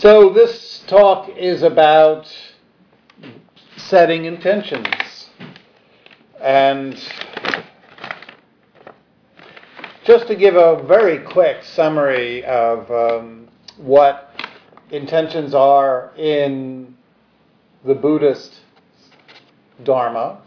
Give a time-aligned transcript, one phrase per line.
[0.00, 2.26] So, this talk is about
[3.76, 5.28] setting intentions.
[6.40, 6.98] And
[10.04, 14.30] just to give a very quick summary of um, what
[14.90, 16.96] intentions are in
[17.84, 18.60] the Buddhist
[19.84, 20.40] Dharma,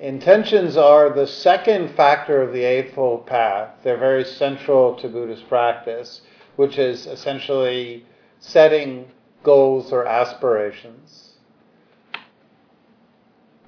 [0.00, 3.74] intentions are the second factor of the Eightfold Path.
[3.82, 6.22] They're very central to Buddhist practice,
[6.56, 8.06] which is essentially
[8.46, 9.06] setting
[9.42, 11.32] goals or aspirations.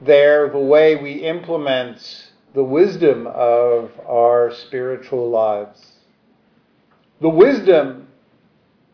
[0.00, 5.92] They're the way we implement the wisdom of our spiritual lives.
[7.20, 8.06] The wisdom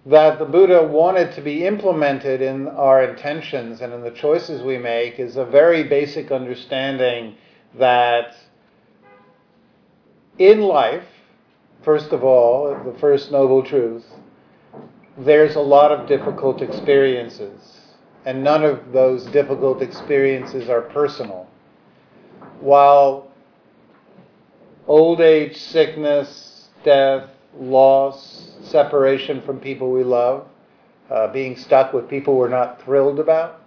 [0.07, 4.79] that the Buddha wanted to be implemented in our intentions and in the choices we
[4.79, 7.37] make is a very basic understanding
[7.79, 8.35] that
[10.39, 11.07] in life,
[11.83, 14.05] first of all, the first noble truth,
[15.19, 17.81] there's a lot of difficult experiences,
[18.25, 21.47] and none of those difficult experiences are personal.
[22.61, 23.31] While
[24.87, 30.49] old age, sickness, death, loss, separation from people we love,
[31.11, 33.61] uh, being stuck with people we're not thrilled about,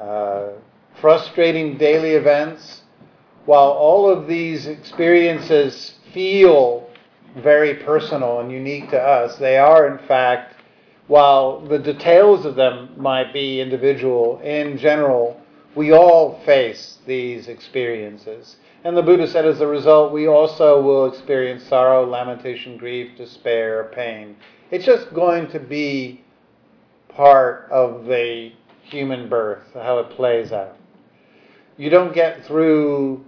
[0.00, 0.50] uh,
[1.00, 2.82] frustrating daily events,
[3.46, 6.87] while all of these experiences feel
[7.36, 9.36] very personal and unique to us.
[9.36, 10.54] They are, in fact,
[11.06, 15.40] while the details of them might be individual, in general,
[15.74, 18.56] we all face these experiences.
[18.84, 23.90] And the Buddha said, as a result, we also will experience sorrow, lamentation, grief, despair,
[23.94, 24.36] pain.
[24.70, 26.22] It's just going to be
[27.08, 30.76] part of the human birth, how it plays out.
[31.76, 33.24] You don't get through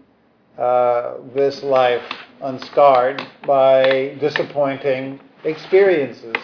[0.58, 2.02] uh, this life
[2.42, 6.36] unscarred by disappointing experiences.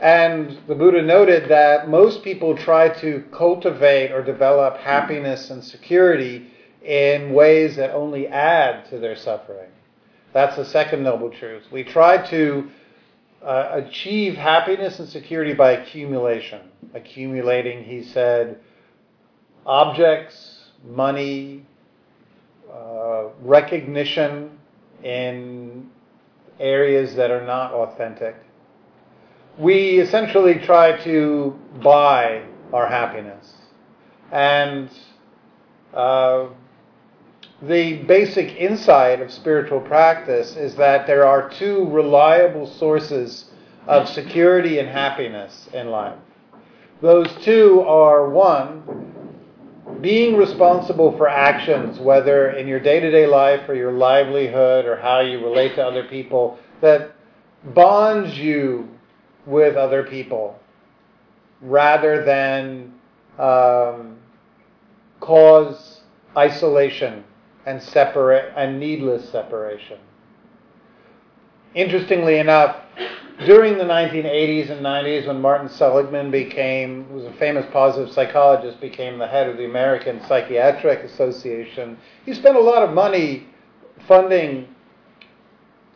[0.00, 6.50] And the Buddha noted that most people try to cultivate or develop happiness and security
[6.82, 9.70] in ways that only add to their suffering.
[10.32, 11.62] That's the second noble truth.
[11.70, 12.68] We try to
[13.42, 16.60] uh, achieve happiness and security by accumulation.
[16.92, 18.58] Accumulating, he said,
[19.64, 21.64] objects, money,
[22.72, 24.58] uh, recognition,
[25.02, 25.90] in
[26.60, 28.36] areas that are not authentic.
[29.58, 33.52] We essentially try to buy our happiness.
[34.32, 34.90] And
[35.92, 36.48] uh,
[37.62, 43.50] the basic insight of spiritual practice is that there are two reliable sources
[43.86, 46.18] of security and happiness in life.
[47.00, 49.13] Those two are one,
[50.04, 54.96] being responsible for actions, whether in your day to day life or your livelihood or
[54.96, 57.16] how you relate to other people, that
[57.74, 58.86] bonds you
[59.46, 60.60] with other people
[61.62, 62.92] rather than
[63.38, 64.18] um,
[65.20, 66.02] cause
[66.36, 67.24] isolation
[67.64, 69.98] and separate and needless separation.
[71.74, 72.76] Interestingly enough,
[73.40, 79.18] during the 1980s and 90s, when Martin Seligman became, was a famous positive psychologist, became
[79.18, 83.46] the head of the American Psychiatric Association, he spent a lot of money
[84.06, 84.68] funding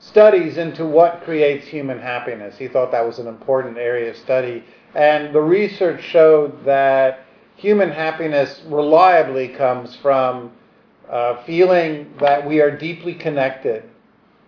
[0.00, 2.56] studies into what creates human happiness.
[2.59, 4.65] He thought that was an important area of study.
[4.94, 7.25] And the research showed that
[7.56, 10.53] human happiness reliably comes from
[11.09, 13.84] uh, feeling that we are deeply connected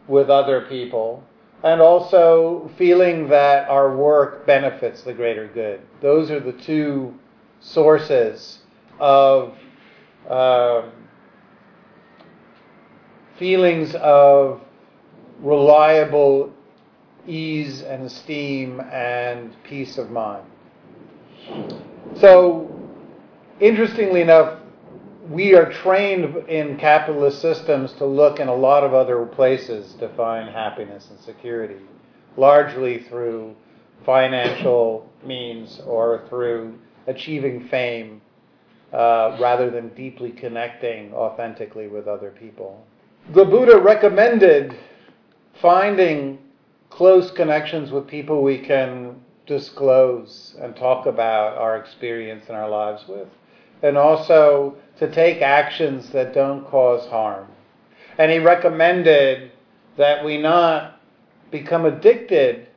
[0.08, 1.24] with other people
[1.62, 5.81] and also feeling that our work benefits the greater good.
[6.00, 7.15] Those are the two
[7.60, 8.60] sources
[8.98, 9.54] of
[10.28, 10.93] um,
[13.38, 14.60] feelings of
[15.41, 16.53] reliable
[17.26, 20.44] ease and esteem and peace of mind.
[22.16, 22.70] So,
[23.60, 24.59] interestingly enough,
[25.30, 30.08] we are trained in capitalist systems to look in a lot of other places to
[30.16, 31.76] find happiness and security,
[32.37, 33.55] largely through
[34.05, 36.76] financial means or through
[37.06, 38.20] achieving fame
[38.93, 42.84] uh, rather than deeply connecting authentically with other people.
[43.32, 44.76] The Buddha recommended
[45.62, 46.38] finding
[46.88, 49.14] close connections with people we can
[49.46, 53.28] disclose and talk about our experience in our lives with
[53.82, 57.47] and also to take actions that don't cause harm.
[58.19, 59.53] And he recommended
[59.97, 61.00] that we not
[61.50, 62.69] become addicted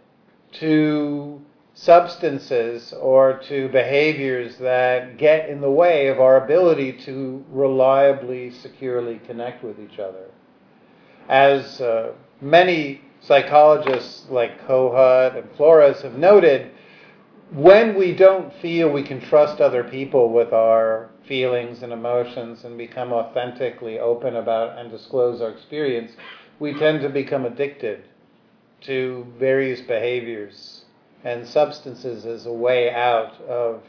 [0.54, 1.42] to
[1.74, 9.20] substances or to behaviors that get in the way of our ability to reliably, securely
[9.26, 10.26] connect with each other.
[11.28, 16.72] As uh, many psychologists like Kohut and Flores have noted,
[17.54, 22.78] when we don't feel we can trust other people with our feelings and emotions and
[22.78, 26.12] become authentically open about and disclose our experience,
[26.60, 28.04] we tend to become addicted
[28.82, 30.86] to various behaviors
[31.24, 33.84] and substances as a way out of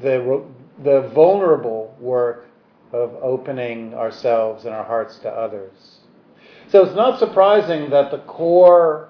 [0.00, 0.42] the,
[0.84, 2.46] the vulnerable work
[2.92, 5.98] of opening ourselves and our hearts to others.
[6.68, 9.08] So it's not surprising that the core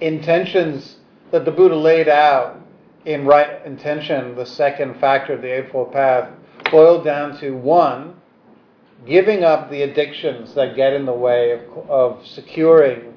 [0.00, 0.96] intentions
[1.30, 2.60] that the Buddha laid out
[3.04, 6.28] in right intention, the second factor of the Eightfold Path,
[6.70, 8.14] boiled down to one,
[9.06, 13.14] giving up the addictions that get in the way of, of securing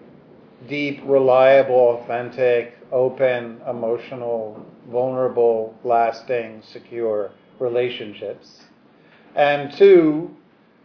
[0.67, 8.61] deep, reliable, authentic, open, emotional, vulnerable, lasting, secure relationships.
[9.35, 10.35] And two,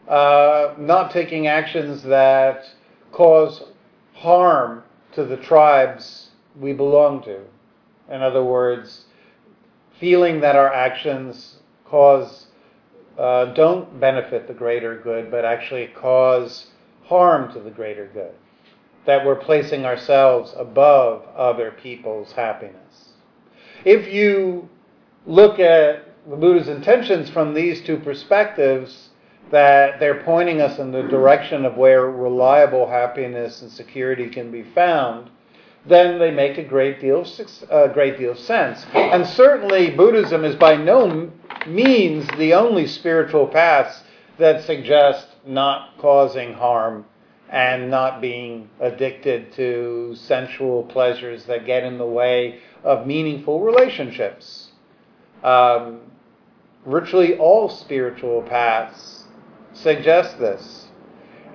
[0.09, 2.65] uh, not taking actions that
[3.13, 3.65] cause
[4.15, 4.83] harm
[5.13, 6.24] to the tribes
[6.59, 7.41] we belong to.
[8.11, 9.05] In other words,
[9.99, 12.47] feeling that our actions cause
[13.19, 16.67] uh, don't benefit the greater good, but actually cause
[17.05, 18.33] harm to the greater good.
[19.07, 23.11] That we're placing ourselves above other people's happiness.
[23.85, 24.69] If you
[25.27, 29.11] look at the Buddha's intentions from these two perspectives,
[29.51, 34.63] that they're pointing us in the direction of where reliable happiness and security can be
[34.63, 35.31] found,
[35.87, 38.85] then they make a great deal of, a great deal of sense.
[38.95, 41.31] And certainly, Buddhism is by no
[41.67, 44.03] means the only spiritual paths
[44.39, 47.05] that suggest not causing harm
[47.51, 54.73] and not being addicted to sensual pleasures that get in the way of meaningful relationships.
[55.43, 56.01] Um,
[56.87, 59.25] virtually all spiritual paths
[59.75, 60.89] suggest this.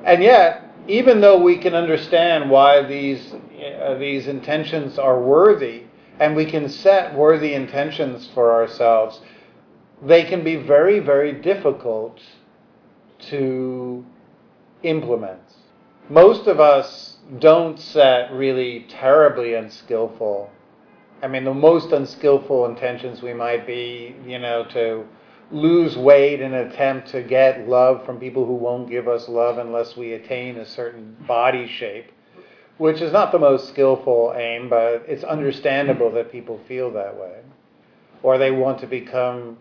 [0.06, 3.34] And yet, even though we can understand why these,
[3.64, 5.84] uh, these intentions are worthy,
[6.20, 9.22] and we can set worthy intentions for ourselves,
[10.02, 12.20] they can be very, very difficult
[13.20, 14.06] to
[14.84, 15.42] implement.
[16.10, 20.50] Most of us don't set really terribly unskillful.
[21.22, 25.06] I mean, the most unskillful intentions we might be, you know, to
[25.52, 29.58] lose weight in an attempt to get love from people who won't give us love
[29.58, 32.12] unless we attain a certain body shape,
[32.80, 37.42] which is not the most skillful aim, but it's understandable that people feel that way.
[38.24, 39.58] Or they want to become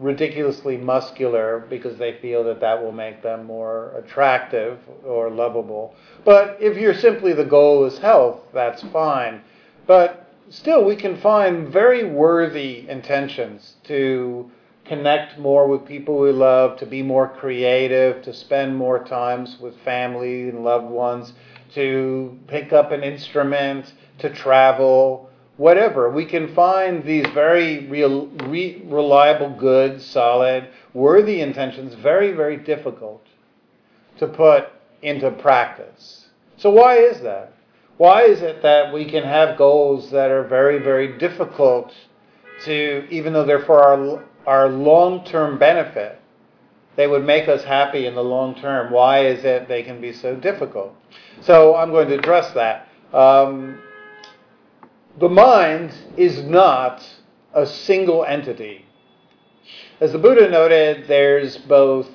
[0.00, 5.94] ridiculously muscular because they feel that that will make them more attractive or lovable.
[6.24, 9.40] But if you're simply the goal is health, that's fine.
[9.86, 14.50] But still, we can find very worthy intentions to
[14.84, 19.78] connect more with people we love, to be more creative, to spend more times with
[19.84, 21.32] family and loved ones,
[21.74, 26.10] to pick up an instrument, to travel, whatever.
[26.10, 33.26] We can find these very real, re, reliable, good, solid, worthy intentions very, very difficult
[34.18, 34.68] to put
[35.02, 36.28] into practice.
[36.56, 37.52] So, why is that?
[37.96, 41.92] Why is it that we can have goals that are very, very difficult
[42.64, 46.20] to, even though they're for our our long term benefit,
[46.96, 48.92] they would make us happy in the long term.
[48.92, 50.94] Why is it they can be so difficult?
[51.40, 52.88] So I'm going to address that.
[53.12, 53.80] Um,
[55.18, 57.04] the mind is not
[57.52, 58.86] a single entity.
[60.00, 62.08] As the Buddha noted, there's both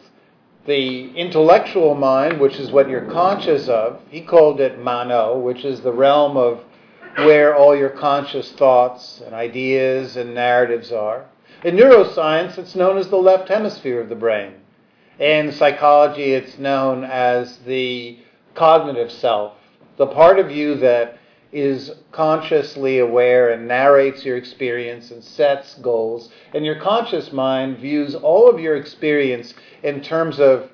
[0.65, 4.01] the intellectual mind, which is what you're conscious of.
[4.09, 6.63] He called it mano, which is the realm of
[7.15, 11.25] where all your conscious thoughts and ideas and narratives are.
[11.63, 14.53] In neuroscience, it's known as the left hemisphere of the brain.
[15.19, 18.17] In psychology, it's known as the
[18.55, 19.53] cognitive self,
[19.97, 21.17] the part of you that
[21.51, 26.29] is consciously aware and narrates your experience and sets goals.
[26.53, 30.69] And your conscious mind views all of your experience in terms of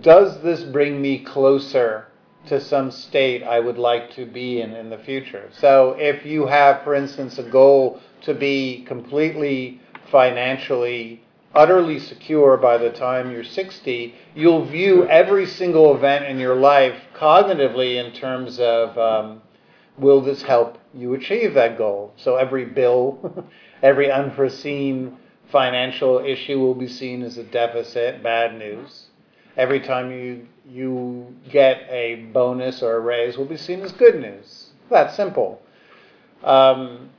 [0.00, 2.06] does this bring me closer
[2.46, 5.48] to some state I would like to be in in the future?
[5.52, 11.22] So if you have, for instance, a goal to be completely financially
[11.54, 16.96] utterly secure by the time you're 60, you'll view every single event in your life
[17.14, 19.42] cognitively in terms of um,
[19.98, 22.12] will this help you achieve that goal?
[22.16, 23.46] So every bill,
[23.82, 25.16] every unforeseen
[25.50, 29.06] financial issue will be seen as a deficit, bad news.
[29.56, 34.20] Every time you you get a bonus or a raise will be seen as good
[34.20, 34.70] news.
[34.88, 35.60] That's simple.
[36.44, 37.10] Um,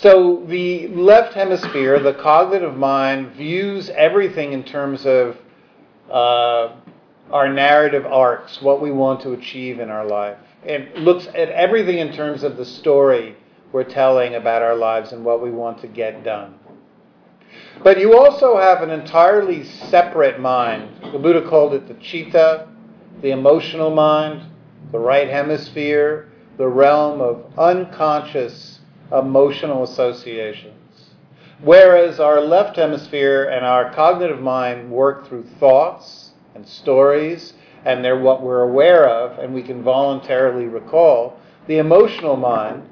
[0.00, 5.38] so the left hemisphere, the cognitive mind, views everything in terms of
[6.10, 6.76] uh,
[7.30, 10.38] our narrative arcs, what we want to achieve in our life.
[10.64, 13.36] It looks at everything in terms of the story
[13.72, 16.58] we're telling about our lives and what we want to get done.
[17.82, 21.12] But you also have an entirely separate mind.
[21.12, 22.68] The Buddha called it the citta,
[23.22, 24.42] the emotional mind,
[24.92, 28.75] the right hemisphere, the realm of unconscious
[29.12, 30.74] emotional associations.
[31.62, 38.18] Whereas our left hemisphere and our cognitive mind work through thoughts and stories, and they're
[38.18, 42.88] what we're aware of and we can voluntarily recall, the emotional mind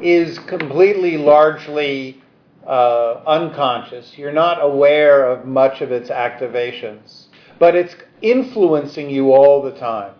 [0.00, 2.22] is completely largely
[2.66, 4.18] uh, unconscious.
[4.18, 7.26] You're not aware of much of its activations,
[7.58, 10.12] but it's influencing you all the time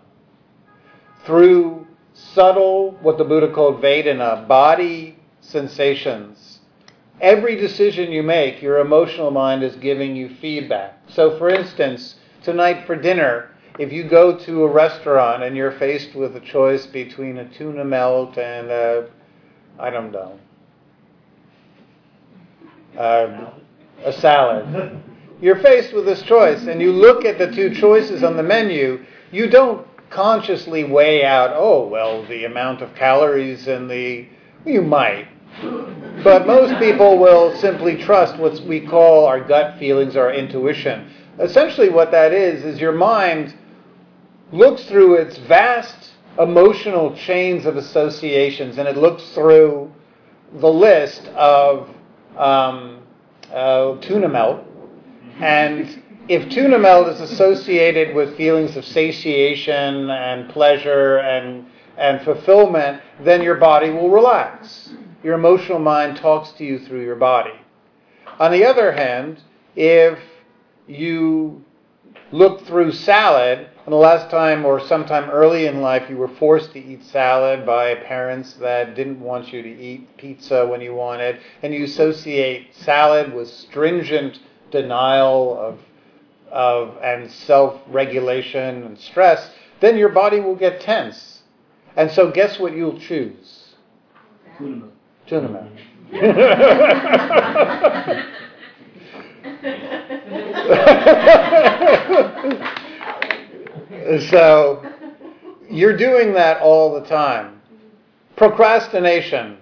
[1.25, 5.16] through subtle, what the Buddha called Vedana, body
[5.47, 6.59] sensations.
[7.19, 10.99] Every decision you make, your emotional mind is giving you feedback.
[11.07, 13.49] So, for instance, tonight for dinner,
[13.79, 17.85] if you go to a restaurant and you're faced with a choice between a tuna
[17.85, 19.09] melt and a,
[19.79, 20.37] I don't know,
[22.97, 23.51] uh,
[24.03, 25.01] a salad,
[25.41, 29.03] you're faced with this choice and you look at the two choices on the menu,
[29.31, 34.27] you don't consciously weigh out, oh, well, the amount of calories and the.
[34.65, 35.27] You might.
[36.23, 41.11] But most people will simply trust what we call our gut feelings, our intuition.
[41.39, 43.55] Essentially, what that is, is your mind
[44.51, 49.91] looks through its vast emotional chains of associations and it looks through
[50.59, 51.89] the list of
[52.37, 53.01] um,
[53.51, 54.63] uh, tuna melt
[55.39, 61.65] and if tuna melt is associated with feelings of satiation and pleasure and,
[61.97, 64.89] and fulfillment, then your body will relax.
[65.23, 67.53] Your emotional mind talks to you through your body.
[68.39, 69.41] On the other hand,
[69.75, 70.19] if
[70.87, 71.63] you
[72.31, 76.73] look through salad, and the last time or sometime early in life you were forced
[76.73, 81.39] to eat salad by parents that didn't want you to eat pizza when you wanted,
[81.63, 84.39] and you associate salad with stringent
[84.71, 85.79] denial of
[86.51, 91.43] of and self-regulation and stress, then your body will get tense.
[91.95, 93.75] And so guess what you'll choose?
[94.57, 94.87] Tuna.
[95.27, 95.69] Tuna
[104.29, 104.85] so
[105.69, 107.61] you're doing that all the time.
[108.37, 109.57] Procrastination.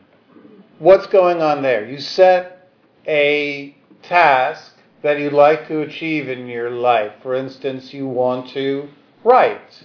[0.77, 1.85] What's going on there?
[1.85, 2.69] You set
[3.07, 7.13] a task that you'd like to achieve in your life.
[7.23, 8.87] For instance, you want to
[9.23, 9.83] write.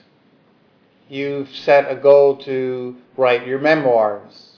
[1.09, 4.50] You've set a goal to write your memoirs.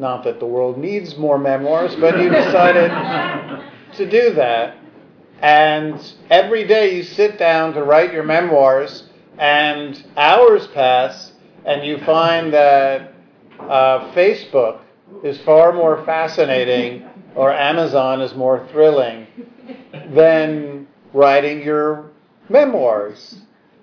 [0.00, 2.90] Not that the world needs more memoirs, but you decided
[3.98, 4.78] to do that.
[5.42, 9.04] And every day you sit down to write your memoirs,
[9.36, 11.32] and hours pass,
[11.66, 13.12] and you find that
[13.60, 14.80] uh, Facebook
[15.22, 19.26] is far more fascinating or Amazon is more thrilling
[20.14, 22.10] than writing your
[22.48, 23.42] memoirs.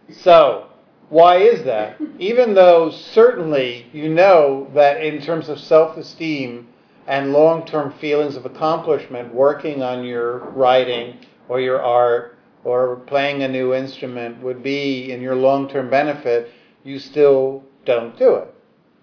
[0.09, 0.69] So,
[1.09, 1.97] why is that?
[2.19, 6.67] Even though certainly you know that in terms of self esteem
[7.07, 13.43] and long term feelings of accomplishment, working on your writing or your art or playing
[13.43, 16.51] a new instrument would be in your long term benefit,
[16.83, 18.53] you still don't do it.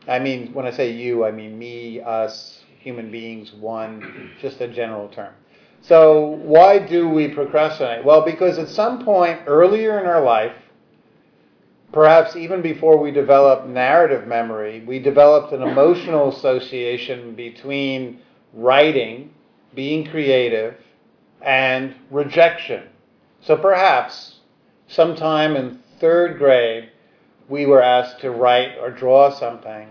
[0.07, 4.69] I mean, when I say you, I mean me, us, human beings, one, just a
[4.69, 5.33] general term.
[5.81, 8.05] So, why do we procrastinate?
[8.05, 10.53] Well, because at some point earlier in our life,
[11.95, 18.21] perhaps even before we develop narrative memory, we developed an emotional association between
[18.53, 19.33] writing,
[19.75, 20.75] being creative,
[21.41, 22.83] and rejection.
[23.41, 24.41] So perhaps
[24.89, 26.91] sometime in third grade,
[27.49, 29.89] we were asked to write or draw something,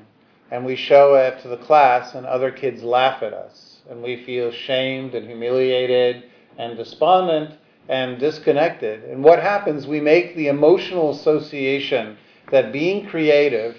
[0.51, 4.24] and we show it to the class, and other kids laugh at us and we
[4.24, 6.24] feel shamed and humiliated
[6.57, 7.55] and despondent
[7.89, 9.03] and disconnected.
[9.03, 9.87] And what happens?
[9.87, 12.17] We make the emotional association
[12.51, 13.77] that being creative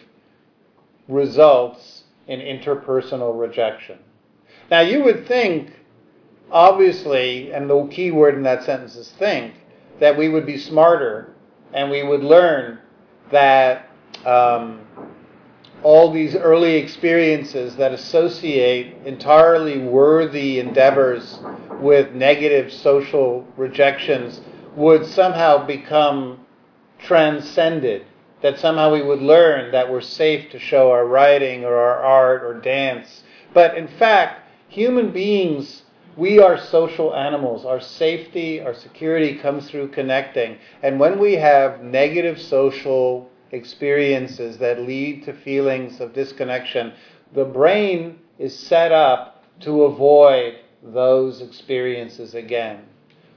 [1.09, 3.99] results in interpersonal rejection.
[4.71, 5.73] Now, you would think,
[6.51, 9.55] obviously, and the key word in that sentence is think,
[10.01, 11.35] that we would be smarter
[11.73, 12.79] and we would learn
[13.31, 13.91] that
[14.25, 14.81] um,
[15.85, 21.39] all these early experiences that associate entirely worthy endeavors
[21.79, 24.41] with negative social rejections
[24.77, 26.41] would somehow become
[26.99, 28.07] transcended.
[28.41, 32.43] That somehow we would learn that we're safe to show our writing or our art
[32.43, 33.23] or dance.
[33.53, 35.83] But in fact, human beings,
[36.17, 37.67] we are social animals.
[37.67, 40.59] Our safety, our security comes through connecting.
[40.83, 46.93] And when we have negative social experiences that lead to feelings of disconnection,
[47.33, 52.85] the brain is set up to avoid those experiences again.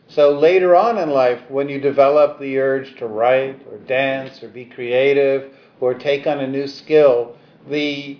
[0.09, 4.47] So later on in life, when you develop the urge to write or dance or
[4.47, 7.35] be creative or take on a new skill,
[7.69, 8.17] the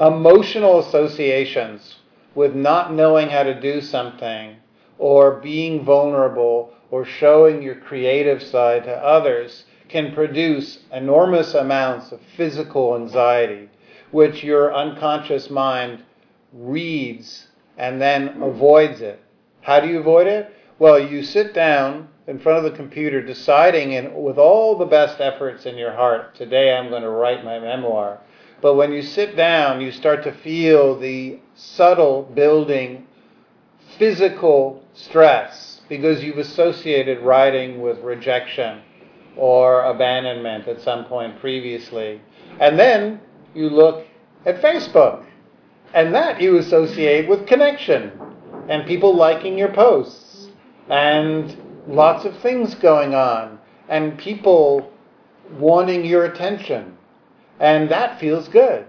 [0.00, 1.96] emotional associations
[2.34, 4.56] with not knowing how to do something
[4.98, 12.20] or being vulnerable or showing your creative side to others can produce enormous amounts of
[12.34, 13.68] physical anxiety,
[14.10, 16.02] which your unconscious mind
[16.54, 19.22] reads and then avoids it.
[19.60, 20.50] How do you avoid it?
[20.78, 25.20] Well, you sit down in front of the computer deciding in, with all the best
[25.20, 28.18] efforts in your heart, today I'm going to write my memoir.
[28.62, 33.06] But when you sit down, you start to feel the subtle building
[33.98, 38.80] physical stress because you've associated writing with rejection
[39.36, 42.20] or abandonment at some point previously.
[42.60, 43.20] And then
[43.54, 44.06] you look
[44.44, 45.24] at Facebook,
[45.94, 48.12] and that you associate with connection
[48.68, 50.48] and people liking your posts
[50.88, 53.58] and lots of things going on
[53.88, 54.90] and people
[55.58, 56.96] wanting your attention.
[57.60, 58.86] And that feels good.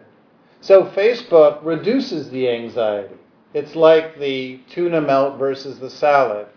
[0.61, 3.15] So Facebook reduces the anxiety.
[3.53, 6.47] It's like the tuna melt versus the salad.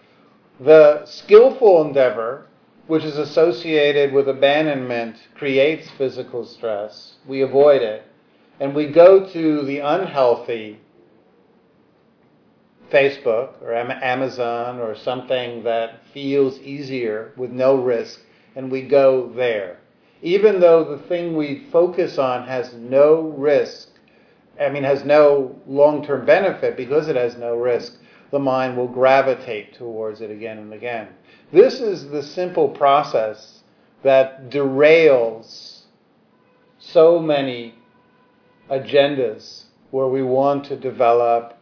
[0.61, 2.47] The skillful endeavor,
[2.87, 7.15] which is associated with abandonment, creates physical stress.
[7.27, 8.05] We avoid it.
[8.61, 10.79] And we go to the unhealthy
[12.91, 18.21] Facebook or Amazon or something that feels easier with no risk,
[18.55, 19.79] and we go there.
[20.23, 23.89] Even though the thing we focus on has no risk,
[24.61, 27.99] I mean, has no long term benefit because it has no risk,
[28.31, 31.09] the mind will gravitate towards it again and again.
[31.53, 33.63] This is the simple process
[34.03, 35.83] that derails
[36.79, 37.75] so many
[38.71, 41.59] agendas where we want to develop,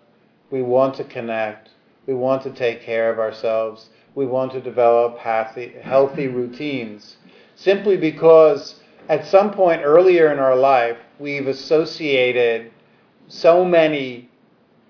[0.51, 1.71] we want to connect,
[2.07, 7.17] we want to take care of ourselves, we want to develop healthy, healthy routines,
[7.57, 12.73] simply because at some point earlier in our life, we've associated
[13.29, 14.29] so many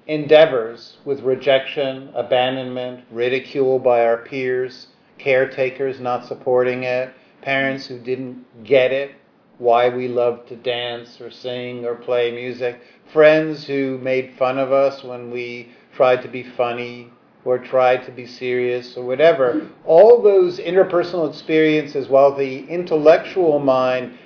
[0.06, 4.88] endeavors with rejection, abandonment, ridicule by our peers,
[5.18, 7.12] caretakers not supporting it,
[7.42, 9.12] parents who didn't get it,
[9.58, 12.80] why we love to dance or sing or play music,
[13.12, 17.10] friends who made fun of us when we tried to be funny
[17.44, 19.68] or tried to be serious or whatever.
[19.84, 24.18] All those interpersonal experiences, while the intellectual mind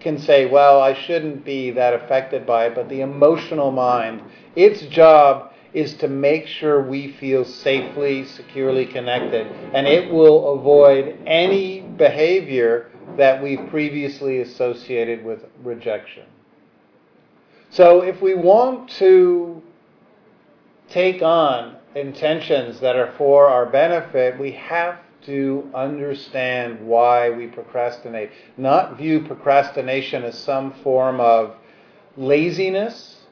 [0.00, 4.22] can say, well, I shouldn't be that affected by it, but the emotional mind,
[4.54, 11.18] its job is to make sure we feel safely, securely connected, and it will avoid
[11.26, 16.24] any behavior that we've previously associated with rejection.
[17.70, 19.62] So if we want to
[20.88, 28.30] take on intentions that are for our benefit, we have to understand why we procrastinate.
[28.56, 31.54] Not view procrastination as some form of
[32.16, 33.26] laziness,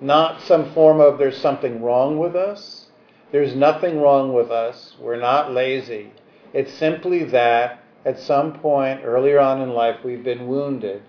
[0.00, 2.86] not some form of there's something wrong with us.
[3.32, 4.94] There's nothing wrong with us.
[5.00, 6.12] We're not lazy.
[6.52, 11.02] It's simply that at some point earlier on in life we've been wounded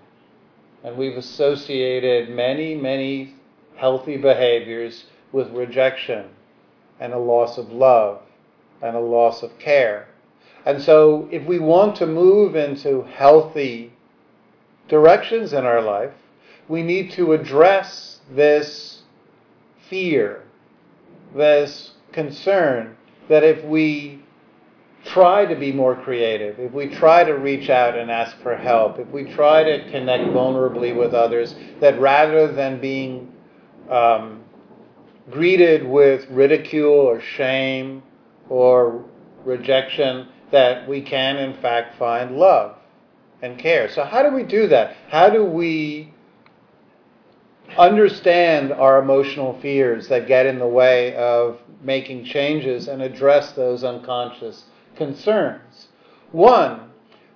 [0.82, 3.34] and we've associated many, many
[3.76, 6.30] healthy behaviors with rejection
[6.98, 8.20] and a loss of love
[8.82, 10.08] and a loss of care.
[10.66, 13.92] And so, if we want to move into healthy
[14.88, 16.12] directions in our life,
[16.68, 19.02] we need to address this
[19.90, 20.42] fear,
[21.34, 22.96] this concern
[23.28, 24.22] that if we
[25.04, 28.98] try to be more creative, if we try to reach out and ask for help,
[28.98, 33.30] if we try to connect vulnerably with others, that rather than being
[33.90, 34.42] um,
[35.30, 38.02] greeted with ridicule or shame
[38.48, 39.04] or
[39.44, 42.76] rejection, that we can in fact find love
[43.42, 43.88] and care.
[43.88, 44.96] So, how do we do that?
[45.08, 46.12] How do we
[47.76, 53.84] understand our emotional fears that get in the way of making changes and address those
[53.84, 54.64] unconscious
[54.96, 55.88] concerns?
[56.32, 56.90] One,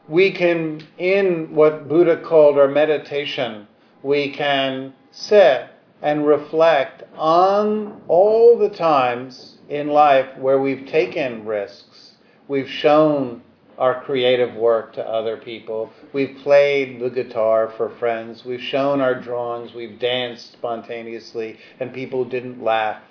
[0.08, 3.68] we can, in what Buddha called our meditation,
[4.02, 5.68] we can sit
[6.00, 11.87] and reflect on all the times in life where we've taken risks.
[12.48, 13.42] We've shown
[13.76, 15.90] our creative work to other people.
[16.12, 18.44] We've played the guitar for friends.
[18.44, 19.74] We've shown our drawings.
[19.74, 23.02] We've danced spontaneously, and people didn't laugh.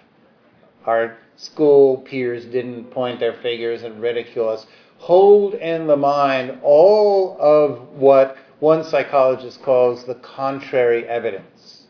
[0.86, 4.66] Our school peers didn't point their fingers and ridicule us.
[4.98, 11.86] Hold in the mind all of what one psychologist calls the contrary evidence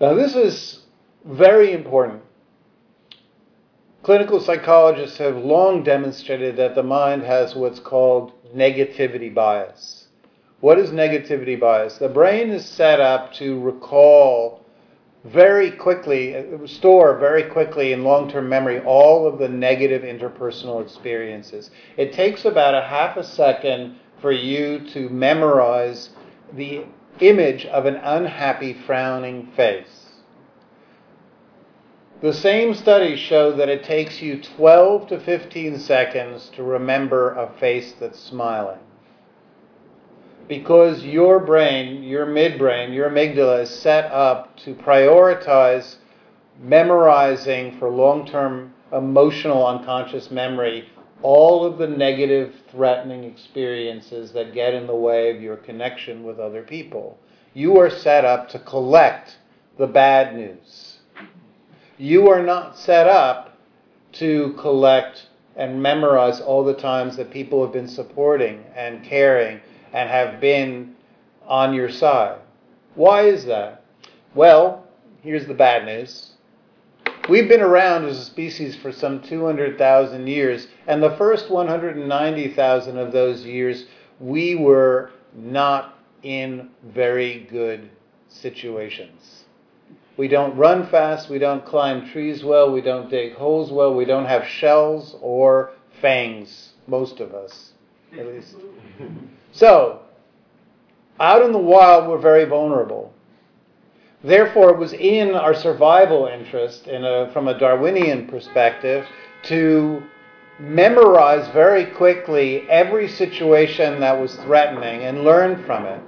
[0.00, 0.80] Now, this is
[1.24, 2.22] very important.
[4.04, 10.08] Clinical psychologists have long demonstrated that the mind has what's called negativity bias.
[10.60, 11.96] What is negativity bias?
[11.96, 14.60] The brain is set up to recall
[15.24, 16.36] very quickly,
[16.66, 21.70] store very quickly in long term memory all of the negative interpersonal experiences.
[21.96, 26.10] It takes about a half a second for you to memorize
[26.52, 26.84] the
[27.20, 30.03] image of an unhappy, frowning face.
[32.24, 37.52] The same studies show that it takes you 12 to 15 seconds to remember a
[37.60, 38.78] face that's smiling
[40.48, 45.96] because your brain, your midbrain, your amygdala is set up to prioritize
[46.58, 50.88] memorizing for long term emotional unconscious memory
[51.20, 56.38] all of the negative, threatening experiences that get in the way of your connection with
[56.38, 57.18] other people.
[57.52, 59.36] You are set up to collect
[59.76, 60.63] the bad news.
[61.98, 63.56] You are not set up
[64.14, 69.60] to collect and memorize all the times that people have been supporting and caring
[69.92, 70.96] and have been
[71.46, 72.38] on your side.
[72.96, 73.84] Why is that?
[74.34, 74.86] Well,
[75.22, 76.32] here's the bad news.
[77.28, 83.12] We've been around as a species for some 200,000 years, and the first 190,000 of
[83.12, 83.86] those years,
[84.18, 87.88] we were not in very good
[88.28, 89.43] situations.
[90.16, 94.04] We don't run fast, we don't climb trees well, we don't dig holes well, we
[94.04, 97.72] don't have shells or fangs, most of us,
[98.18, 98.56] at least.
[99.52, 100.00] So,
[101.20, 103.14] out in the wild, we're very vulnerable.
[104.24, 109.06] Therefore, it was in our survival interest, in a, from a Darwinian perspective,
[109.44, 110.02] to
[110.58, 116.00] memorize very quickly every situation that was threatening and learn from it.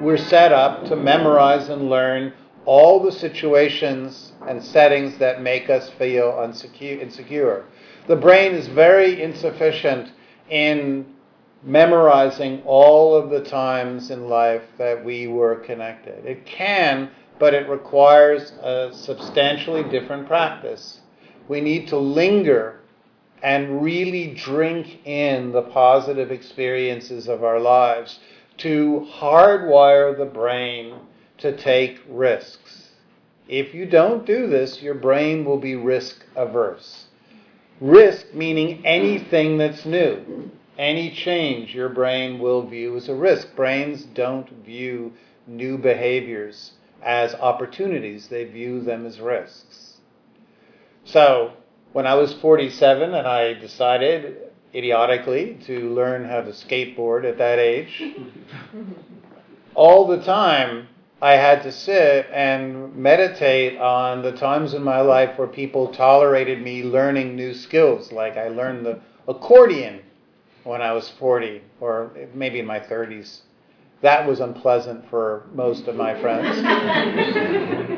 [0.00, 2.32] We're set up to memorize and learn
[2.64, 6.36] all the situations and settings that make us feel
[6.80, 7.64] insecure.
[8.08, 10.10] The brain is very insufficient
[10.50, 11.06] in
[11.62, 16.26] memorizing all of the times in life that we were connected.
[16.26, 21.00] It can, but it requires a substantially different practice.
[21.48, 22.80] We need to linger
[23.42, 28.18] and really drink in the positive experiences of our lives
[28.58, 30.94] to hardwire the brain
[31.38, 32.90] to take risks.
[33.48, 37.06] If you don't do this, your brain will be risk averse.
[37.80, 43.54] Risk meaning anything that's new any change your brain will view as a risk.
[43.54, 45.12] Brains don't view
[45.46, 49.98] new behaviors as opportunities, they view them as risks.
[51.04, 51.52] So,
[51.92, 54.43] when I was 47 and I decided
[54.74, 58.02] idiotically to learn how to skateboard at that age,
[59.74, 60.88] all the time
[61.22, 66.60] I had to sit and meditate on the times in my life where people tolerated
[66.60, 68.12] me learning new skills.
[68.12, 70.00] Like I learned the accordion
[70.64, 73.40] when I was 40 or maybe in my 30s.
[74.02, 76.58] That was unpleasant for most of my friends.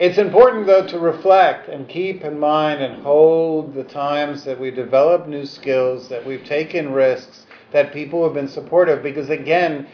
[0.00, 4.70] it's important, though, to reflect and keep in mind and hold the times that we
[4.70, 9.86] develop new skills, that we've taken risks, that people have been supportive, because again,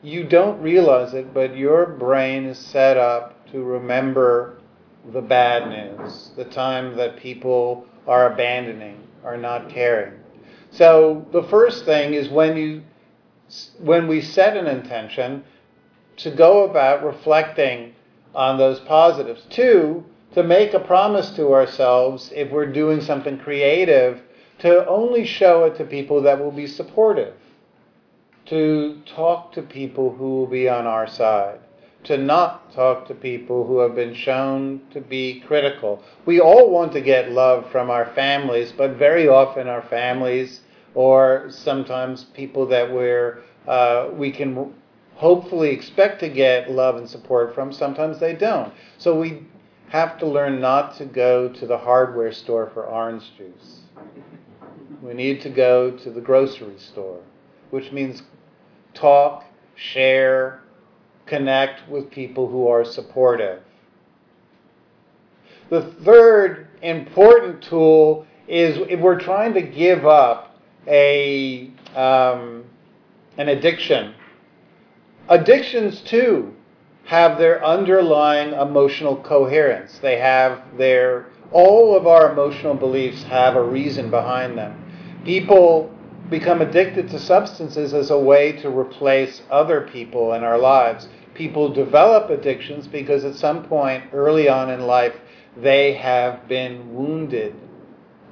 [0.00, 4.58] you don't realize it, but your brain is set up to remember
[5.12, 10.14] the bad news, the time that people are abandoning, are not caring.
[10.70, 12.82] So the first thing is when you
[13.80, 15.42] when we set an intention
[16.18, 17.94] to go about reflecting
[18.38, 19.42] on those positives.
[19.50, 24.22] Two, to make a promise to ourselves if we're doing something creative
[24.60, 27.34] to only show it to people that will be supportive.
[28.46, 31.58] To talk to people who will be on our side
[32.04, 36.02] to not talk to people who have been shown to be critical.
[36.26, 40.60] We all want to get love from our families, but very often our families
[40.94, 44.72] or sometimes people that we're uh, we can
[45.18, 48.72] hopefully expect to get love and support from, sometimes they don't.
[48.98, 49.42] So we
[49.88, 53.80] have to learn not to go to the hardware store for orange juice.
[55.02, 57.20] We need to go to the grocery store,
[57.70, 58.22] which means
[58.94, 60.60] talk, share,
[61.26, 63.62] connect with people who are supportive.
[65.68, 72.64] The third important tool is if we're trying to give up a um,
[73.36, 74.14] an addiction.
[75.30, 76.54] Addictions too
[77.04, 79.98] have their underlying emotional coherence.
[79.98, 84.84] They have their all of our emotional beliefs have a reason behind them.
[85.24, 85.90] People
[86.30, 91.08] become addicted to substances as a way to replace other people in our lives.
[91.34, 95.14] People develop addictions because at some point early on in life
[95.56, 97.54] they have been wounded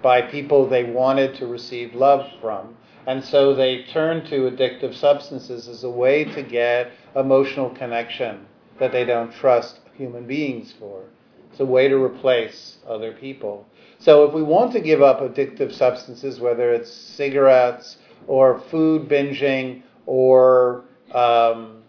[0.02, 2.76] by people they wanted to receive love from.
[3.06, 8.46] And so they turn to addictive substances as a way to get emotional connection
[8.78, 11.04] that they don't trust human beings for.
[11.50, 13.66] It's a way to replace other people.
[13.98, 19.82] So if we want to give up addictive substances, whether it's cigarettes or food binging
[20.04, 21.82] or um,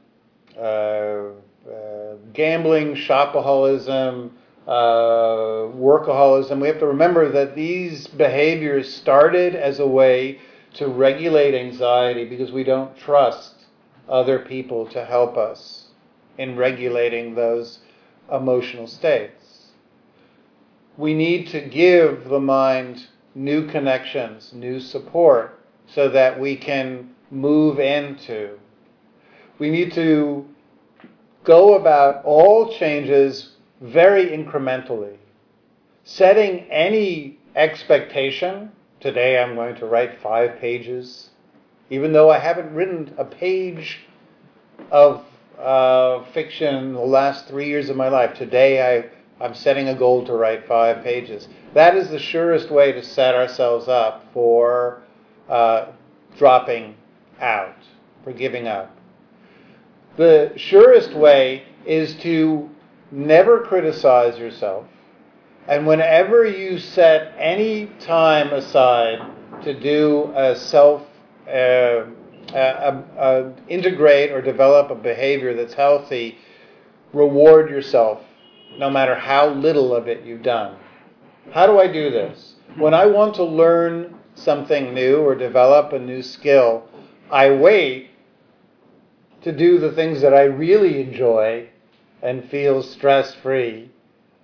[0.58, 4.30] uh, uh, gambling, shopaholism,
[4.68, 4.72] uh,
[5.76, 10.40] workaholism, we have to remember that these behaviors started as a way
[10.78, 13.66] to regulate anxiety because we don't trust
[14.08, 15.88] other people to help us
[16.38, 17.80] in regulating those
[18.32, 19.48] emotional states
[20.98, 27.80] we need to give the mind new connections, new support, so that we can move
[27.80, 28.58] into.
[29.60, 30.46] We need to
[31.44, 35.18] go about all changes very incrementally.
[36.04, 41.30] Setting any expectation, today I'm going to write five pages,
[41.90, 44.00] even though I haven't written a page
[44.92, 45.26] of
[45.60, 48.36] uh, fiction the last three years of my life.
[48.36, 51.48] Today I I'm setting a goal to write five pages.
[51.74, 55.02] That is the surest way to set ourselves up for
[55.48, 55.92] uh,
[56.38, 56.96] dropping
[57.40, 57.76] out,
[58.24, 58.96] for giving up.
[60.18, 62.68] The surest way is to
[63.12, 64.86] never criticize yourself.
[65.68, 69.20] And whenever you set any time aside
[69.64, 71.04] to do a self,
[71.46, 72.04] uh,
[73.68, 76.38] integrate or develop a behavior that's healthy,
[77.12, 78.24] reward yourself
[78.78, 80.78] no matter how little of it you've done.
[81.52, 82.56] How do I do this?
[82.78, 86.84] When I want to learn something new or develop a new skill,
[87.32, 88.12] I wait
[89.42, 91.70] to do the things that I really enjoy
[92.22, 93.92] and feel stress free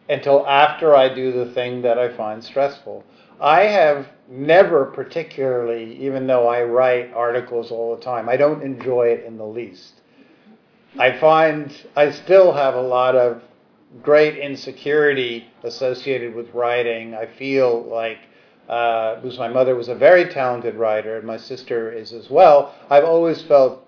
[0.09, 3.03] until after I do the thing that I find stressful.
[3.39, 9.07] I have never particularly, even though I write articles all the time, I don't enjoy
[9.07, 10.01] it in the least.
[10.99, 13.41] I find I still have a lot of
[14.01, 17.15] great insecurity associated with writing.
[17.15, 18.19] I feel like,
[18.69, 22.73] uh, because my mother was a very talented writer and my sister is as well,
[22.89, 23.85] I've always felt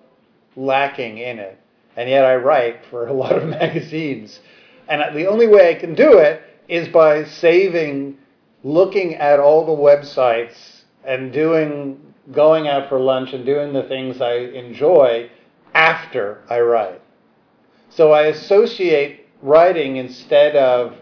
[0.56, 1.58] lacking in it.
[1.96, 4.40] And yet I write for a lot of magazines.
[4.88, 8.18] And the only way I can do it is by saving,
[8.62, 12.00] looking at all the websites and doing,
[12.32, 15.30] going out for lunch and doing the things I enjoy
[15.74, 17.00] after I write.
[17.90, 20.96] So I associate writing instead of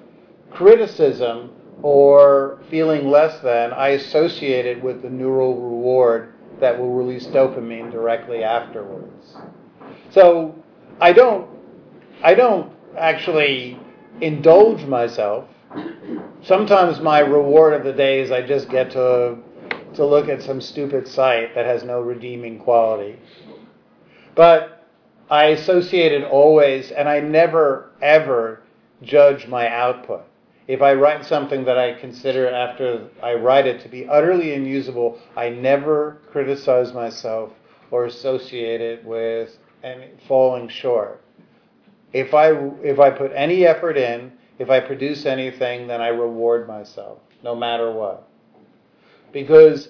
[0.50, 1.50] criticism
[1.82, 7.90] or feeling less than, I associate it with the neural reward that will release dopamine
[7.90, 9.36] directly afterwards.
[10.10, 10.54] So
[11.00, 11.48] I don't,
[12.22, 13.78] I don't actually
[14.20, 15.48] indulge myself.
[16.42, 19.38] Sometimes my reward of the day is I just get to
[19.94, 23.18] to look at some stupid site that has no redeeming quality.
[24.34, 24.86] But
[25.30, 28.62] I associate it always, and I never, ever
[29.02, 30.24] judge my output.
[30.66, 35.18] If I write something that I consider after I write it to be utterly unusable,
[35.36, 37.52] I never criticize myself
[37.90, 41.23] or associate it with any falling short.
[42.14, 46.68] If I, if I put any effort in, if I produce anything, then I reward
[46.68, 48.28] myself, no matter what.
[49.32, 49.88] Because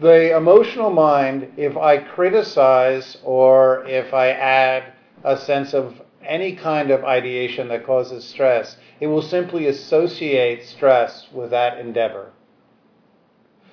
[0.00, 4.92] the emotional mind, if I criticize or if I add
[5.24, 11.26] a sense of any kind of ideation that causes stress, it will simply associate stress
[11.32, 12.30] with that endeavor.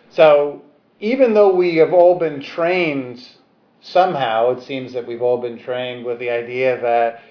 [0.10, 0.64] So,
[1.00, 3.24] even though we have all been trained
[3.80, 7.22] somehow, it seems that we've all been trained with the idea that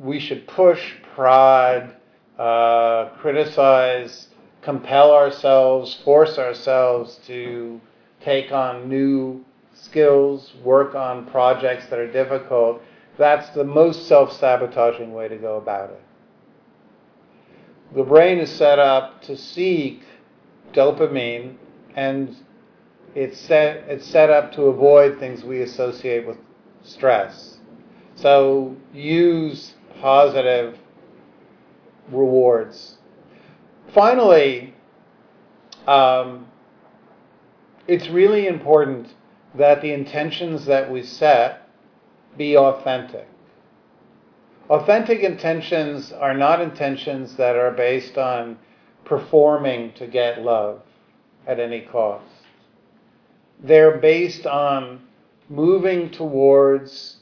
[0.00, 1.94] we should push, prod,
[2.38, 4.28] uh, criticize,
[4.62, 7.80] compel ourselves, force ourselves to
[8.20, 12.82] take on new skills, work on projects that are difficult,
[13.16, 16.02] that's the most self sabotaging way to go about it.
[17.94, 20.02] The brain is set up to seek
[20.72, 21.56] dopamine
[21.96, 22.36] and
[23.14, 26.36] it's set, it's set up to avoid things we associate with
[26.82, 27.58] stress.
[28.14, 30.78] So use positive
[32.10, 32.98] rewards.
[33.94, 34.74] Finally,
[35.86, 36.46] um,
[37.86, 39.08] it's really important
[39.54, 41.68] that the intentions that we set
[42.36, 43.26] be authentic.
[44.68, 48.58] Authentic intentions are not intentions that are based on
[49.04, 50.82] performing to get love
[51.46, 52.26] at any cost.
[53.60, 55.00] They're based on
[55.48, 57.17] moving towards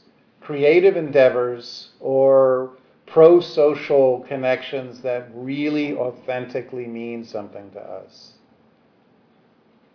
[0.47, 2.71] creative endeavors or
[3.05, 8.31] pro social connections that really authentically mean something to us.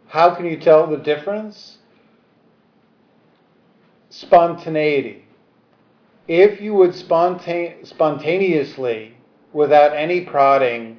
[0.08, 1.78] How can you tell the difference?
[4.10, 5.24] Spontaneity.
[6.28, 9.14] If you would spontane- spontaneously,
[9.54, 10.98] without any prodding,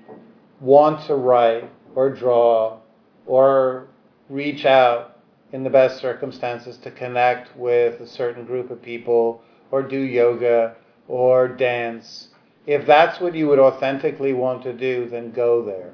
[0.61, 2.79] want to write or draw
[3.27, 3.85] or
[4.29, 5.12] reach out
[5.53, 10.75] in the best circumstances to connect with a certain group of people or do yoga
[11.07, 12.29] or dance,
[12.65, 15.93] if that's what you would authentically want to do, then go there.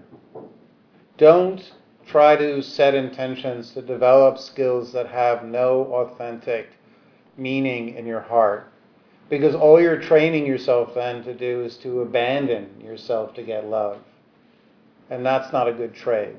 [1.18, 1.74] Don't
[2.08, 6.70] try to set intentions to develop skills that have no authentic
[7.38, 8.72] meaning in your heart.
[9.30, 14.00] Because all you're training yourself then to do is to abandon yourself to get love.
[15.10, 16.36] And that's not a good trade.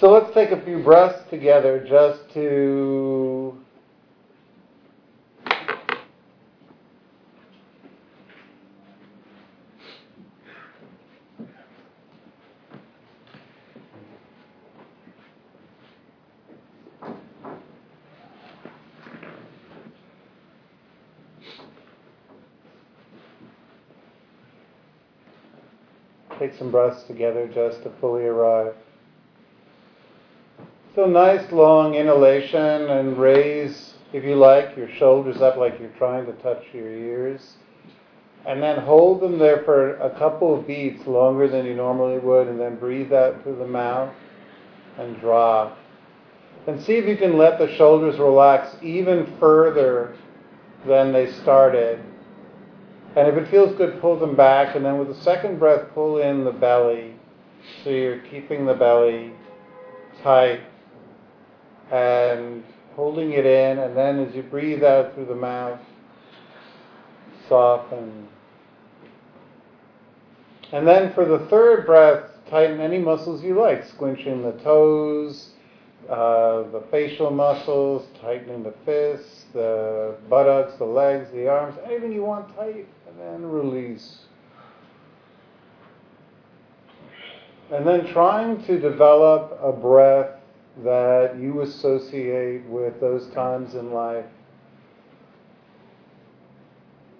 [0.00, 3.54] So let's take a few breaths together just to
[26.38, 28.74] take some breaths together just to fully arrive.
[31.00, 36.26] So nice long inhalation and raise, if you like, your shoulders up like you're trying
[36.26, 37.54] to touch your ears.
[38.46, 42.48] And then hold them there for a couple of beats longer than you normally would,
[42.48, 44.12] and then breathe out through the mouth
[44.98, 45.78] and drop.
[46.66, 50.14] And see if you can let the shoulders relax even further
[50.86, 51.98] than they started.
[53.16, 54.76] And if it feels good, pull them back.
[54.76, 57.14] And then with the second breath, pull in the belly.
[57.84, 59.32] So you're keeping the belly
[60.22, 60.60] tight
[61.90, 62.62] and
[62.94, 65.80] holding it in, and then as you breathe out through the mouth,
[67.48, 68.28] soften.
[70.72, 75.50] And then for the third breath, tighten any muscles you like, squinching the toes,
[76.08, 82.22] uh, the facial muscles, tightening the fists, the buttocks, the legs, the arms, anything you
[82.22, 84.18] want tight, and then release.
[87.72, 90.39] And then trying to develop a breath
[90.78, 94.24] that you associate with those times in life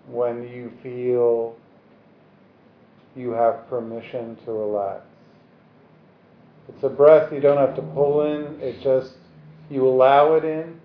[0.09, 1.57] when you feel
[3.17, 5.03] you have permission to relax.
[6.69, 9.15] It's a breath you don't have to pull in, it just,
[9.69, 10.81] you allow it in,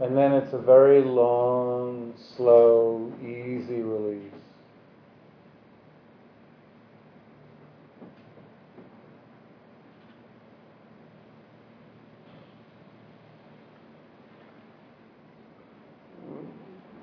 [0.00, 4.39] and then it's a very long, slow, easy release.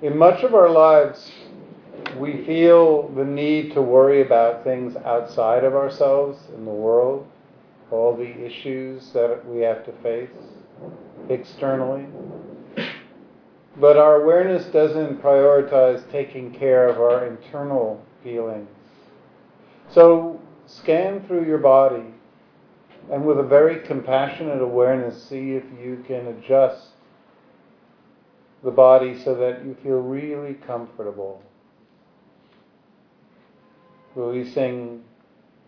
[0.00, 1.32] In much of our lives,
[2.16, 7.26] we feel the need to worry about things outside of ourselves in the world,
[7.90, 10.30] all the issues that we have to face
[11.28, 12.06] externally.
[13.80, 18.68] But our awareness doesn't prioritize taking care of our internal feelings.
[19.90, 22.14] So scan through your body
[23.10, 26.90] and with a very compassionate awareness, see if you can adjust
[28.62, 31.42] the body so that you feel really comfortable.
[34.14, 35.04] Releasing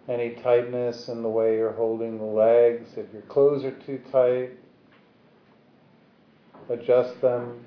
[0.09, 2.91] any tightness in the way you're holding the legs.
[2.97, 4.51] If your clothes are too tight,
[6.69, 7.65] adjust them.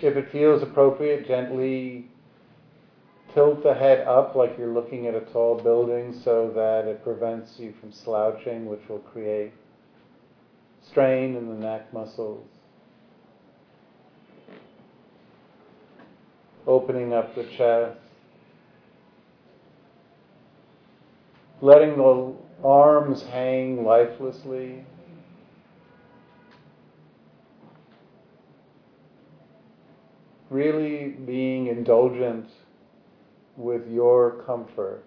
[0.00, 2.06] If it feels appropriate, gently
[3.34, 7.58] tilt the head up like you're looking at a tall building so that it prevents
[7.58, 9.52] you from slouching, which will create
[10.82, 12.53] strain in the neck muscles.
[16.66, 17.98] Opening up the chest,
[21.60, 22.32] letting the
[22.64, 24.84] arms hang lifelessly.
[30.50, 32.48] Really being indulgent
[33.56, 35.04] with your comfort.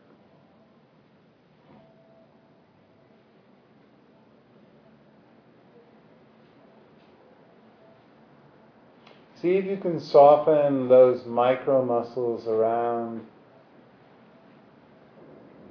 [9.42, 13.22] See if you can soften those micro muscles around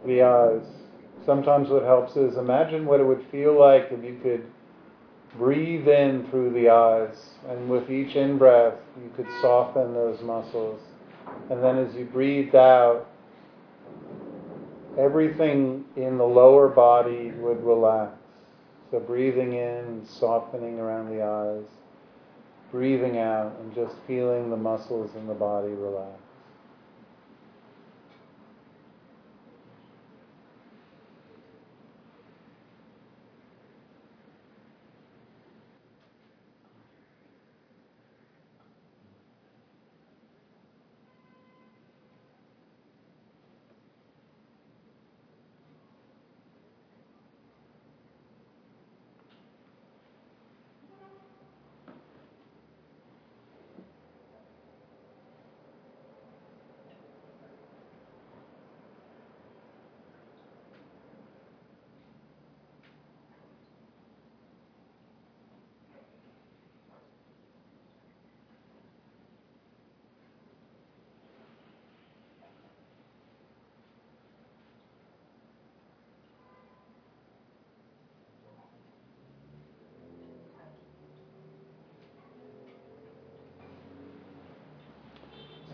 [0.05, 0.63] the eyes.
[1.25, 4.47] Sometimes what helps is imagine what it would feel like if you could
[5.37, 7.17] breathe in through the eyes,
[7.49, 10.81] and with each in breath, you could soften those muscles.
[11.51, 13.09] And then as you breathed out,
[14.99, 18.17] everything in the lower body would relax.
[18.91, 21.67] So breathing in, softening around the eyes,
[22.71, 26.26] breathing out, and just feeling the muscles in the body relax.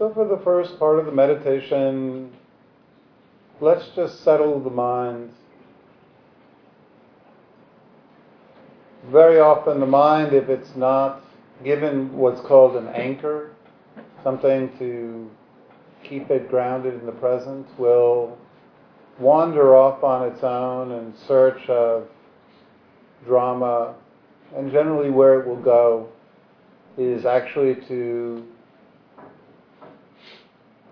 [0.03, 2.33] So, for the first part of the meditation,
[3.61, 5.31] let's just settle the mind.
[9.13, 11.23] Very often, the mind, if it's not
[11.63, 13.53] given what's called an anchor,
[14.25, 15.31] something to
[16.03, 18.37] keep it grounded in the present, will
[19.21, 22.09] wander off on its own in search of
[23.25, 23.95] drama,
[24.57, 26.09] and generally where it will go
[26.99, 28.45] is actually to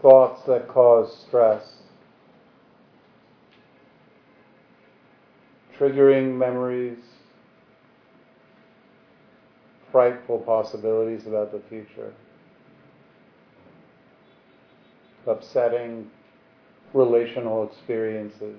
[0.03, 1.82] thoughts that cause stress,
[5.78, 6.98] triggering memories,
[9.92, 12.12] frightful possibilities about the future,
[15.26, 16.11] upsetting
[16.92, 18.57] relational experiences.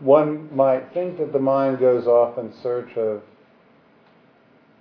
[0.00, 3.22] One might think that the mind goes off in search of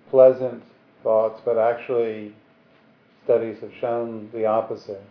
[0.10, 0.62] pleasant
[1.06, 2.34] thoughts, but actually
[3.24, 5.04] studies have shown the opposite.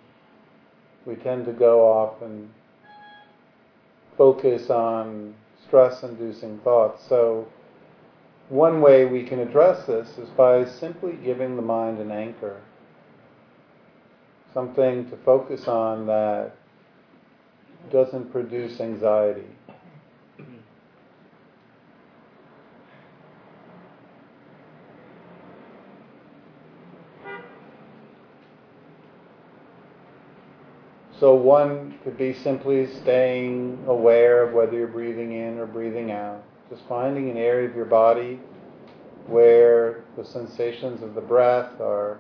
[1.06, 2.50] We tend to go off and
[4.18, 5.34] focus on
[5.66, 7.02] stress-inducing thoughts.
[7.08, 7.46] So
[8.48, 12.60] one way we can address this is by simply giving the mind an anchor,
[14.52, 16.52] something to focus on that
[17.92, 19.46] doesn't produce anxiety.
[31.24, 36.44] So one could be simply staying aware of whether you're breathing in or breathing out.
[36.68, 38.38] Just finding an area of your body
[39.26, 42.18] where the sensations of the breath are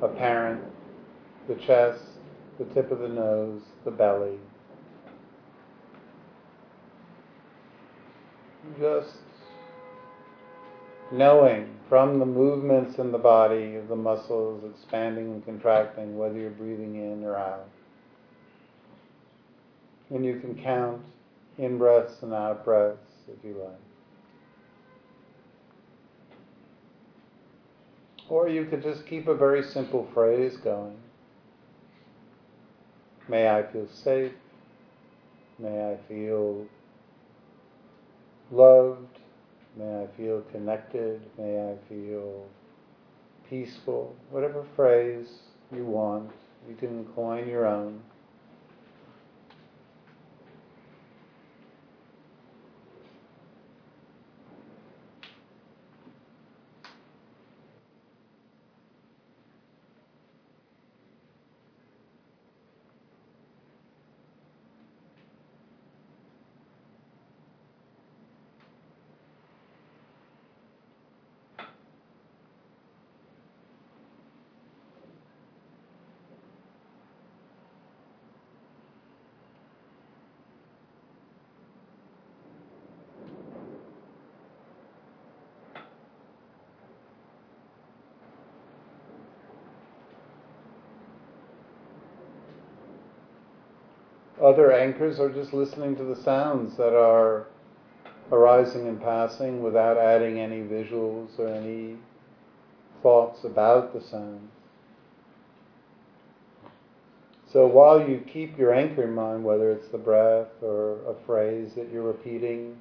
[0.00, 0.62] apparent.
[1.48, 2.02] The chest,
[2.58, 4.38] the tip of the nose, the belly.
[8.78, 9.18] Just
[11.10, 16.50] knowing from the movements in the body of the muscles expanding and contracting, whether you're
[16.50, 17.68] breathing in or out.
[20.10, 21.02] And you can count
[21.58, 23.78] in breaths and out breaths if you like.
[28.28, 30.96] Or you could just keep a very simple phrase going.
[33.28, 34.32] May I feel safe.
[35.58, 36.66] May I feel
[38.50, 39.19] loved.
[39.76, 41.20] May I feel connected.
[41.38, 42.46] May I feel
[43.48, 44.14] peaceful.
[44.30, 45.28] Whatever phrase
[45.74, 46.30] you want,
[46.68, 48.00] you can coin your own.
[94.42, 97.46] Other anchors are just listening to the sounds that are
[98.32, 101.96] arising and passing without adding any visuals or any
[103.02, 104.50] thoughts about the sounds.
[107.52, 111.72] So while you keep your anchor in mind, whether it's the breath or a phrase
[111.74, 112.78] that you're repeating,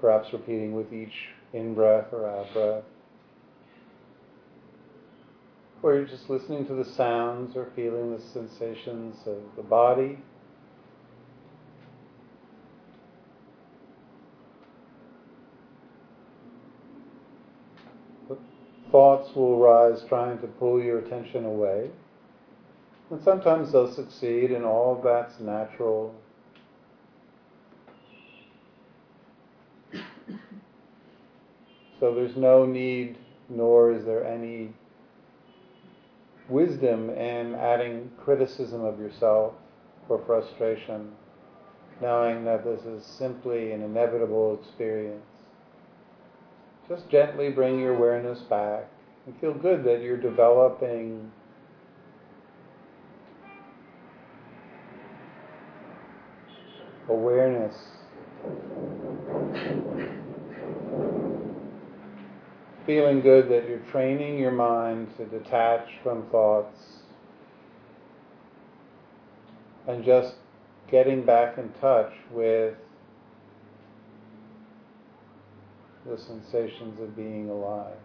[0.00, 2.84] perhaps repeating with each in breath or out breath.
[5.84, 10.16] Or you're just listening to the sounds or feeling the sensations of the body.
[18.90, 21.90] thoughts will rise trying to pull your attention away.
[23.10, 26.14] And sometimes they'll succeed, and all that's natural.
[32.00, 33.18] So there's no need,
[33.48, 34.72] nor is there any
[36.48, 39.54] wisdom in adding criticism of yourself
[40.08, 41.10] or frustration,
[42.00, 45.24] knowing that this is simply an inevitable experience.
[46.88, 48.86] Just gently bring your awareness back
[49.26, 51.30] and feel good that you're developing
[57.08, 57.74] awareness.
[62.86, 66.98] Feeling good that you're training your mind to detach from thoughts
[69.88, 70.34] and just
[70.90, 72.74] getting back in touch with
[76.06, 77.96] the sensations of being alive.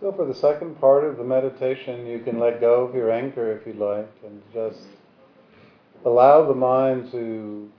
[0.00, 3.52] So for the second part of the meditation, you can let go of your anchor
[3.52, 4.86] if you like and just
[6.06, 7.70] allow the mind to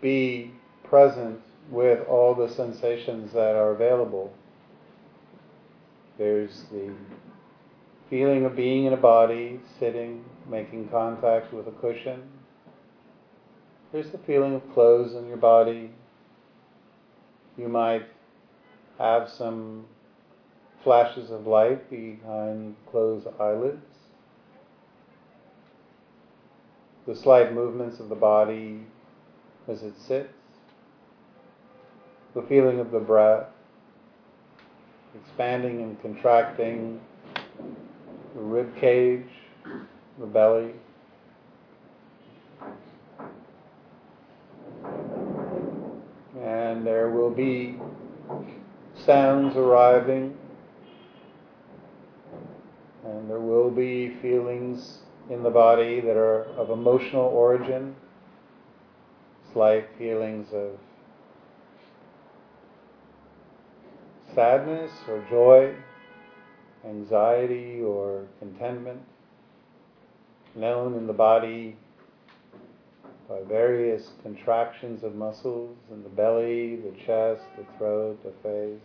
[0.00, 0.52] be
[0.84, 4.32] present with all the sensations that are available.
[6.16, 6.92] There's the
[8.08, 12.22] feeling of being in a body, sitting, making contact with a cushion.
[13.90, 15.90] There's the feeling of clothes on your body.
[17.58, 18.06] You might
[18.98, 19.86] have some
[20.86, 23.82] flashes of light behind closed eyelids,
[27.08, 28.78] the slight movements of the body
[29.66, 30.28] as it sits,
[32.36, 33.48] the feeling of the breath,
[35.20, 37.00] expanding and contracting.
[38.36, 39.26] The rib cage,
[40.20, 40.70] the belly.
[46.40, 47.76] And there will be
[49.04, 50.36] sounds arriving
[53.28, 54.98] there will be feelings
[55.30, 57.96] in the body that are of emotional origin,
[59.52, 60.78] slight feelings of
[64.34, 65.74] sadness or joy,
[66.84, 69.00] anxiety or contentment,
[70.54, 71.76] known in the body
[73.28, 78.80] by various contractions of muscles in the belly, the chest, the throat, the face.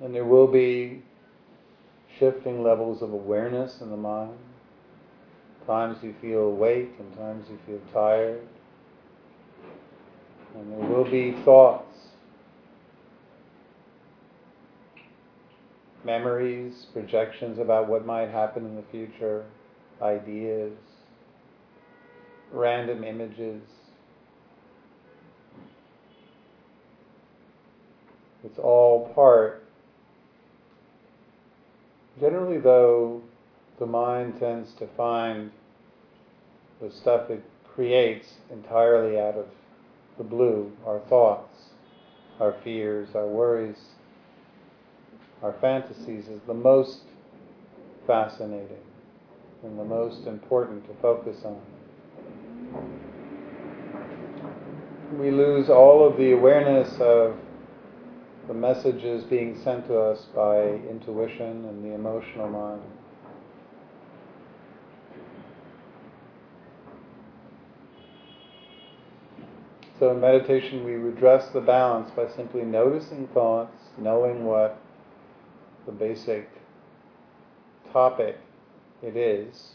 [0.00, 1.02] And there will be
[2.18, 4.38] shifting levels of awareness in the mind.
[5.66, 8.40] Times you feel awake and times you feel tired.
[10.54, 11.92] And there will be thoughts
[16.04, 19.44] memories, projections about what might happen in the future,
[20.00, 20.72] ideas,
[22.52, 23.62] random images.
[28.44, 29.61] It's all part.
[32.20, 33.22] Generally, though,
[33.78, 35.50] the mind tends to find
[36.80, 37.42] the stuff it
[37.74, 39.46] creates entirely out of
[40.18, 41.70] the blue, our thoughts,
[42.38, 43.78] our fears, our worries,
[45.42, 47.00] our fantasies, is the most
[48.06, 48.76] fascinating
[49.62, 51.60] and the most important to focus on.
[55.18, 57.36] We lose all of the awareness of
[58.48, 62.82] the messages being sent to us by intuition and the emotional mind.
[69.98, 74.76] So in meditation, we redress the balance by simply noticing thoughts, knowing what
[75.86, 76.48] the basic
[77.92, 78.36] topic
[79.00, 79.74] it is,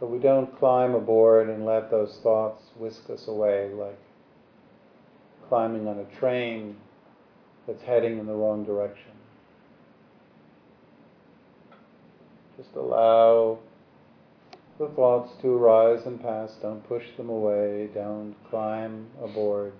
[0.00, 3.98] but we don't climb aboard and let those thoughts whisk us away like
[5.48, 6.74] climbing on a train
[7.66, 9.12] that's heading in the wrong direction.
[12.56, 13.58] Just allow
[14.78, 16.52] the thoughts to arise and pass.
[16.60, 17.88] Don't push them away.
[17.94, 19.72] Don't climb aboard.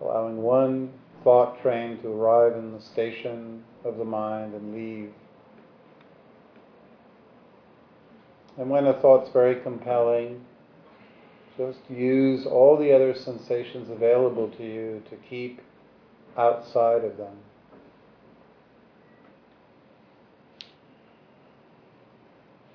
[0.00, 0.92] Allowing one
[1.24, 5.12] thought train to arrive in the station of the mind and leave.
[8.58, 10.44] And when a thought's very compelling,
[11.56, 15.60] just use all the other sensations available to you to keep
[16.36, 17.36] outside of them.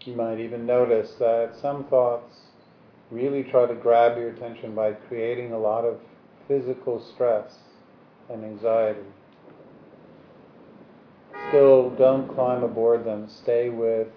[0.04, 2.36] You might even notice that some thoughts
[3.12, 6.00] really try to grab your attention by creating a lot of
[6.48, 7.54] physical stress
[8.30, 9.06] and anxiety.
[11.50, 13.30] Still, don't climb aboard them.
[13.30, 14.08] Stay with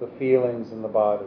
[0.00, 1.26] the feelings in the body.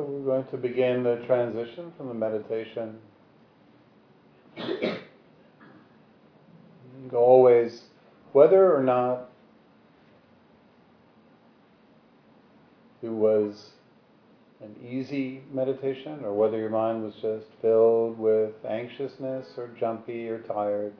[0.00, 2.98] We're going to begin the transition from the meditation.
[7.12, 7.82] Always,
[8.32, 9.30] whether or not
[13.02, 13.70] it was
[14.60, 20.40] an easy meditation or whether your mind was just filled with anxiousness or jumpy or
[20.40, 20.92] tired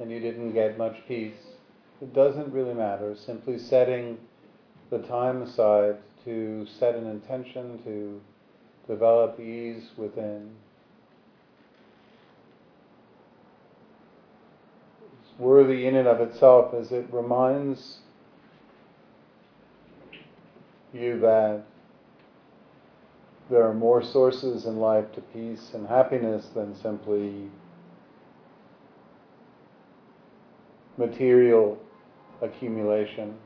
[0.00, 1.54] and you didn't get much peace,
[2.02, 3.16] it doesn't really matter.
[3.16, 4.18] Simply setting
[4.90, 5.96] the time aside
[6.26, 8.20] to set an intention to
[8.88, 10.50] develop ease within.
[15.22, 17.98] It's worthy in and of itself as it reminds
[20.92, 21.62] you that
[23.48, 27.48] there are more sources in life to peace and happiness than simply
[30.96, 31.78] material
[32.42, 33.36] accumulation.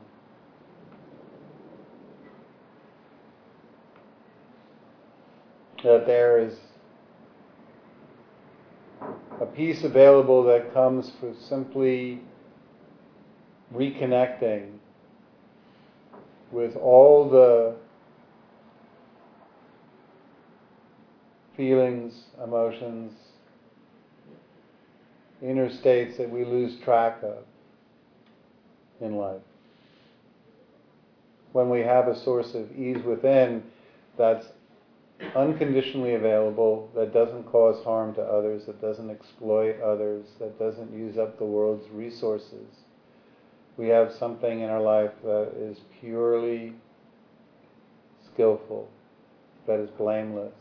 [5.83, 6.53] That there is
[9.39, 12.21] a peace available that comes for simply
[13.73, 14.73] reconnecting
[16.51, 17.75] with all the
[21.55, 23.13] feelings, emotions,
[25.41, 27.43] inner states that we lose track of
[28.99, 29.41] in life.
[31.53, 33.63] When we have a source of ease within
[34.17, 34.45] that's
[35.35, 41.17] unconditionally available, that doesn't cause harm to others, that doesn't exploit others, that doesn't use
[41.17, 42.67] up the world's resources.
[43.77, 46.73] We have something in our life that is purely
[48.33, 48.89] skillful,
[49.67, 50.53] that is blameless.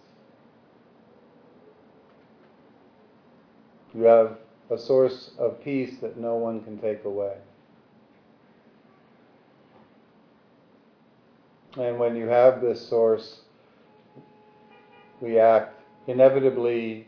[3.95, 4.39] You have
[4.71, 7.35] a source of peace that no one can take away.
[11.77, 13.41] And when you have this source,
[15.21, 17.07] we act inevitably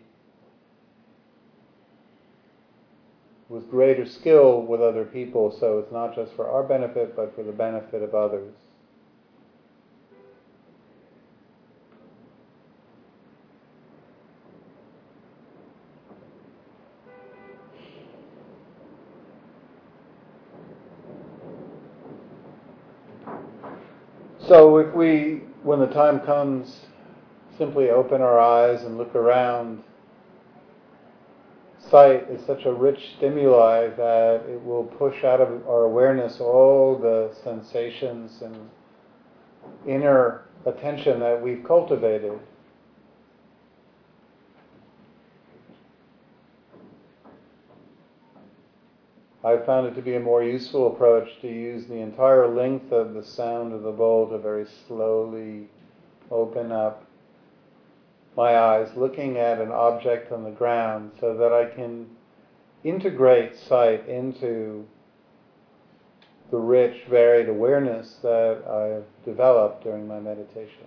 [3.49, 7.43] with greater skill with other people, so it's not just for our benefit, but for
[7.43, 8.55] the benefit of others.
[24.47, 26.81] So if we, when the time comes,
[27.63, 29.85] simply open our eyes and look around,
[31.79, 36.99] sight is such a rich stimuli that it will push out of our awareness all
[36.99, 38.69] the sensations and
[39.87, 42.37] inner attention that we've cultivated.
[49.45, 53.15] I found it to be a more useful approach to use the entire length of
[53.15, 55.69] the sound of the bowl to very slowly
[56.33, 57.07] open up
[58.37, 62.07] my eyes looking at an object on the ground so that I can
[62.85, 64.87] integrate sight into
[66.51, 70.87] the rich, varied awareness that I've developed during my meditation.